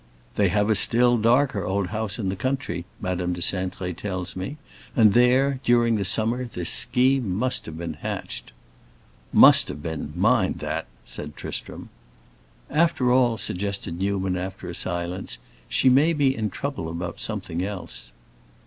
"They 0.33 0.49
have 0.49 0.67
a 0.71 0.73
still 0.73 1.15
darker 1.19 1.63
old 1.63 1.89
house 1.89 2.17
in 2.17 2.29
the 2.29 2.35
country 2.35 2.85
Madame 2.99 3.33
de 3.33 3.39
Cintré 3.41 3.95
tells 3.95 4.35
me, 4.35 4.57
and 4.95 5.13
there, 5.13 5.59
during 5.63 5.95
the 5.95 6.05
summer 6.05 6.43
this 6.43 6.71
scheme 6.71 7.29
must 7.29 7.67
have 7.67 7.77
been 7.77 7.93
hatched." 7.93 8.51
"Must 9.31 9.67
have 9.67 9.83
been; 9.83 10.11
mind 10.15 10.55
that!" 10.57 10.87
said 11.05 11.35
Tristram. 11.35 11.89
"After 12.71 13.11
all," 13.11 13.37
suggested 13.37 13.99
Newman, 13.99 14.35
after 14.37 14.67
a 14.67 14.73
silence, 14.73 15.37
"she 15.69 15.87
may 15.87 16.13
be 16.13 16.35
in 16.35 16.49
trouble 16.49 16.89
about 16.89 17.21
something 17.21 17.63
else." 17.63 18.11